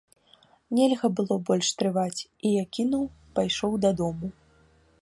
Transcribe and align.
Нельга 0.77 1.07
было 1.19 1.35
больш 1.49 1.69
трываць, 1.83 2.21
і 2.25 2.47
я 2.55 2.65
кінуў, 2.79 3.05
пайшоў 3.39 3.79
дадому. 3.87 4.27